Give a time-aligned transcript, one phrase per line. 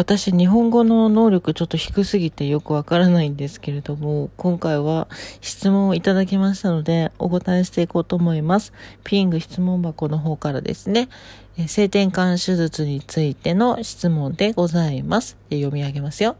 [0.00, 5.08] 私、日本語の能力ちょっと低すぎてよくわからないんですけれども、今回は
[5.42, 8.72] 質問をいただきましたので、お答えしていこうと思います。
[9.04, 11.10] ピング質問箱の方からですね、
[11.58, 15.36] え性転換手術についての質問でございます。
[15.50, 16.36] 読み上げますよ。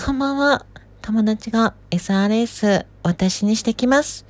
[0.00, 0.64] こんばんは。
[1.02, 4.24] 友達が SRS 私にしてきます。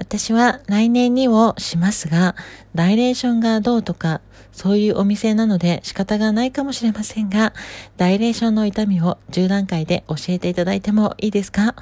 [0.00, 2.34] 私は来年にをしますが、
[2.74, 7.52] ダイレーションがどうとか、そういうお店なので仕方がないかもしれませんが、
[7.98, 11.74] ダイレーションの痛みを10段階で教えていただいてもいいですか？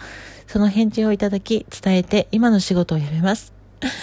[0.49, 3.53] その返事をいただき、伝えて今の仕事を辞めます。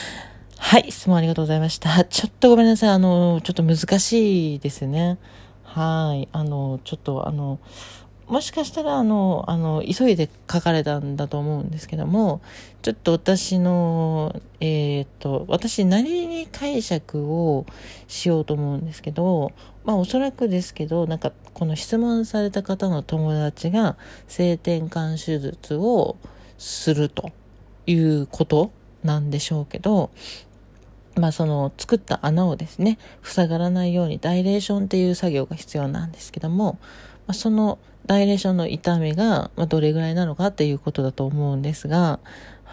[0.58, 2.06] はい、質問ありがとうございました。
[2.06, 2.90] ちょっとごめんなさい。
[2.92, 5.18] あの、ちょっと難しいですね。
[5.66, 6.30] はい。
[6.32, 7.60] あの、ちょっとあの、
[8.28, 12.42] もしかしたらあの、あの、急いで書かれたんだと思うんですけども、
[12.82, 17.66] ちょっと私の、えっ、と、私なりに解釈を
[18.08, 19.52] しようと思うんですけど、
[19.84, 23.96] まあおそらくですけど、なんかこの質問された方の友達が
[24.28, 26.18] 性転換手術を
[26.58, 27.32] すると
[27.86, 28.72] いうこと
[29.04, 30.10] なんでしょうけど、
[31.16, 36.78] まあその作った穴をですね、塞がらないようにダイレーションっていう作業が必要なんですけども、
[37.28, 42.20] まあ、そのダイレーションの痛みが、まどれぐらいなのかっていうことだと思うんですが、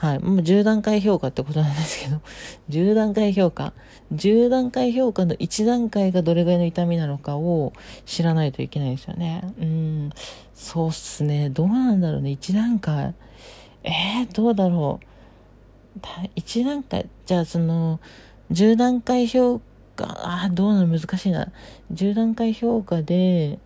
[0.02, 0.18] はい。
[0.18, 2.20] もう10段階評価ってことなんですけど、
[2.70, 3.72] 10段階評価。
[4.12, 7.72] 10段階評価の1段階がどれぐらいの痛みなのかを
[8.04, 9.54] 知らないといけないですよね。
[9.60, 10.10] うん。
[10.54, 11.50] そうっすね。
[11.50, 12.30] どうなんだろうね。
[12.30, 13.14] 1段階。
[13.84, 14.98] えー、どうだろ
[15.96, 16.00] う。
[16.34, 17.08] 1段階。
[17.24, 18.00] じゃあその、
[18.52, 19.60] 10段階評
[19.96, 20.06] 価、
[20.44, 20.98] あ、どうなの？
[20.98, 21.48] 難しいな。
[21.92, 23.58] 10段階評価で、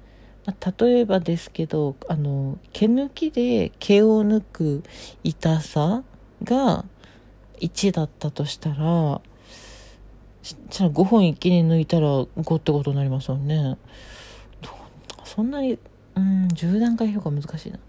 [0.78, 4.84] 例えばですけどあの毛抜きで毛を抜く
[5.25, 6.05] 痛さ
[6.45, 6.84] が
[7.61, 9.20] 1だったとしたら
[10.70, 13.77] じゃあ5本一気に抜いたら5ってことになりますよね。
[15.25, 15.81] そんなに
[16.15, 17.81] うん10段階評価難しいな。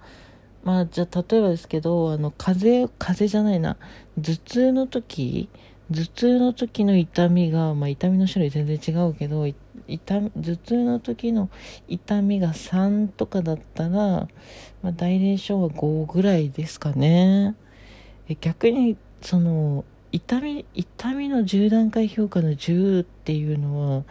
[0.63, 3.77] まあじゃあ例えばですけどあの風邪風邪じゃないな。
[4.17, 5.47] 頭痛の時
[5.91, 11.49] 頭痛の時の痛みが、まあ、痛みの種類全然違うけど痛頭痛の時の
[11.87, 14.27] 痛みが3とかだったら、ま
[14.89, 17.55] あ、大連症は5ぐらいですかね。
[18.27, 24.03] え逆にその痛み痛みの10段階評価の10っていうのは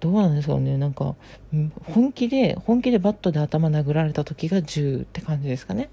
[0.00, 0.78] どうなんですかね？
[0.78, 1.16] なんか
[1.82, 5.90] 本気で本気でバットで頭殴られた時が10って感じですかね、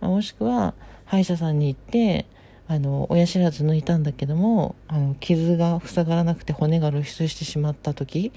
[0.00, 0.74] まあ、もしくは
[1.06, 2.26] 歯医者さんに行って
[2.70, 8.30] あの親知らず抜いたんだけどもあの傷が塞がらなくて骨が露出してしまった時、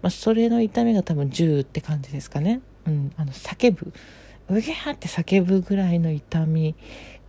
[0.00, 3.92] まあ、それの痛みが多分10って感じですかね、うん、あの叫ぶ。
[4.48, 6.76] うげーって叫ぶぐらいの痛み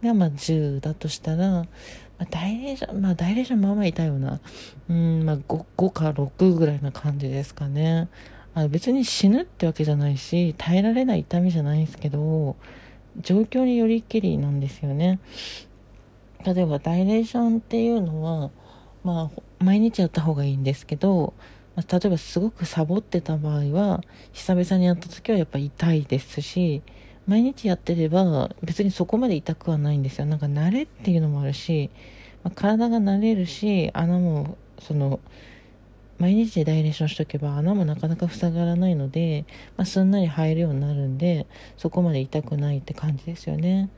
[0.03, 1.67] がまあ10だとしたら、ま
[2.19, 4.39] あ、大レーションまあ大レーションまあまあ痛いよな
[4.87, 8.07] うんまあ 5, 5か6ぐらいな感じですかね。
[8.53, 12.55] あ別に死ぬってわけじゃないし耐えられない痛みじゃないんですけど
[13.17, 15.19] 状況によりけりなんですよね。
[16.45, 18.51] 例えばダイレーションっていうのは、
[19.03, 21.33] まあ、毎日やった方がいいんですけど、
[21.75, 24.01] まあ、例えばすごくサボってた場合は、
[24.33, 26.81] 久々にやった時はやっぱ痛いですし、
[27.27, 30.25] 毎日やってれば別にそこまで痛くはないんですよ。
[30.25, 31.89] なんか慣れっていうのもあるし、
[32.43, 35.19] まあ、体が慣れるし、穴も、その、
[36.17, 41.47] 毎日でダイレーションしとけば穴もなかなか塞がらないので、まあ、すんなり入るようになるんで、
[41.77, 43.89] そこまで痛くないって感じですよね。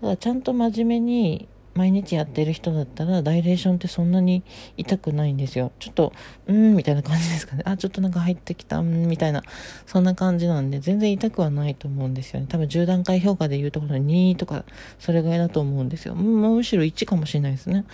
[0.00, 4.42] ただちゃんと真面目に毎日やってる人だったら、ダイレーションってそんなに
[4.76, 5.72] 痛くないんですよ。
[5.78, 6.12] ちょっと、
[6.46, 7.62] うーん、みたいな感じですかね。
[7.64, 9.42] あ、ちょっとなんか入ってきた、うん、みたいな、
[9.86, 12.46] そんな感じなんで、全然痛くはないと思うんですよね。
[12.48, 14.64] 多分10段階評価で言うところの2とか、
[14.98, 16.14] それぐらいだと思うんですよ。
[16.14, 17.84] もうむしろ1かもしれないですね。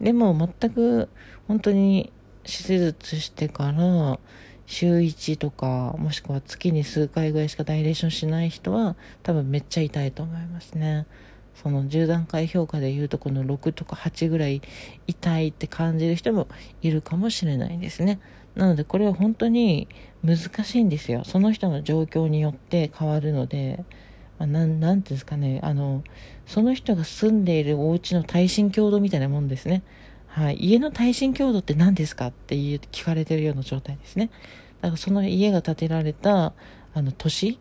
[0.00, 1.08] でも、全く、
[1.48, 2.12] 本当に、
[2.44, 4.18] 手術してから、
[4.66, 11.06] 週1とか、もしくは月に数回ぐらいしかダイレーションしない人は、多分めっちゃ痛いと思いますね。
[11.62, 14.62] その10段階評価でいうとこの6とか8ぐらい
[15.06, 16.48] 痛いって感じる人も
[16.82, 18.20] いるかもしれないですね。
[18.54, 19.88] なのでこれは本当に
[20.24, 21.22] 難しいんですよ。
[21.24, 23.84] その人の状況によって変わるので、
[24.38, 26.02] まあ、なん、なんていうんですかね、あの、
[26.46, 29.82] その人が住んでいるお家の耐震強度みたいなもんですね。
[30.26, 30.56] はい。
[30.56, 34.30] 家の耐震強度って何ですかって聞かれてるような状態ですね。
[34.80, 36.52] だからその家が建てられた、
[36.94, 37.58] あの、年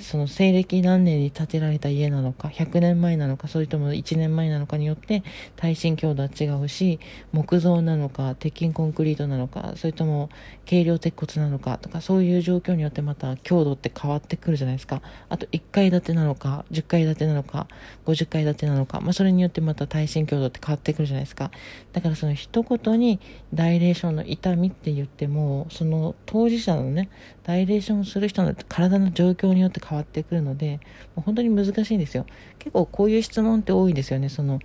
[0.00, 5.22] その西暦何年に建てられた家なのか、100年前なのか、それとも1年前なのかによって
[5.56, 7.00] 耐震強度は違うし、
[7.32, 10.30] 木造なのか、鉄筋コンクリートなのか、それとも
[10.68, 15.02] 軽量鉄骨なのかとか、そういう状況によってまた強度って変わってくるじゃないですか。
[15.28, 17.66] あと1階建てなのか、10階建てなのか、
[18.06, 21.50] 50階建てなのか、まあそれによってまた耐震強度って変わってくるじゃないですか。
[21.92, 23.20] だからその一言に
[23.52, 27.10] ダイレーションの痛みって言っても、その当事者のね、
[27.42, 30.80] ダイレーションする人の体の状況によって変わってくるので、
[31.14, 32.26] もう本当に難しいんですよ。
[32.58, 34.28] 結構こういう質問って多いですよね。
[34.28, 34.60] その、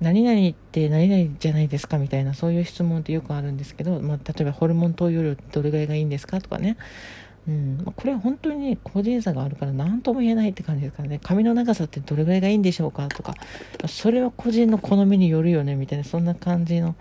[0.00, 6.76] 何々って何々じゃないですかみたいな、そういう質問ってよくあるんですけど、まあ、例えばホルモン投与量どれぐらいがいいんですかとかね。
[7.48, 11.18] うん、これは本当に個人差があるから何とも言えないって感じですからね。
[11.20, 13.34] 髪の長さってどれぐらいがいいんでしょうかとか、
[13.88, 16.94] それは個人の好みによるよねみたいな、そんな感じの、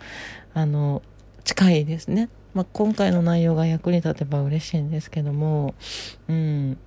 [0.55, 1.03] あの、
[1.43, 2.29] 近いですね。
[2.53, 5.75] まあ、今回の内容が役に立てば嬉しいんですけども、
[6.27, 6.77] うん。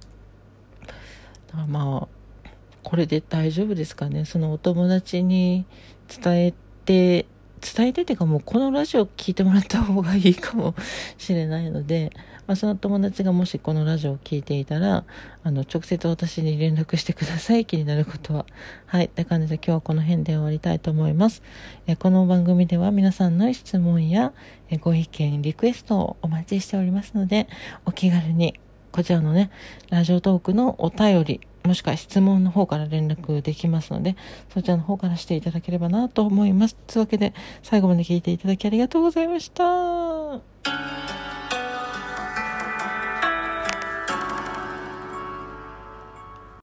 [1.47, 4.25] だからまあ、これで大丈夫ですかね？
[4.25, 5.67] そのお友達に
[6.07, 6.55] 伝え
[6.85, 7.27] て、
[7.61, 10.77] 伝えててかもうこのラジオ聞いてもらった方がいいかも
[11.19, 12.13] しれないので、
[12.47, 15.03] まあ、その友達がもしこのラジオを聞いていたら、
[15.43, 17.67] あの、直接私に連絡してください。
[17.67, 18.47] 気になることは。
[18.87, 19.07] はい。
[19.07, 21.43] って感じで今日はこの辺で終わりたいと思います。
[21.89, 24.33] えこの番組では皆さんの質問や
[24.71, 27.49] えご意見、リクエストをお待ちしておりますので、
[27.87, 28.55] お気軽に
[28.93, 29.51] こちらのね、
[29.91, 34.17] ラジオトークのお便り、もしくは質問の方から連絡できますので、
[34.53, 36.77] そちらの方からしていただければなと思います。
[36.87, 37.33] というわけで、
[37.63, 41.04] 最後まで聞いていただきありがとうございました。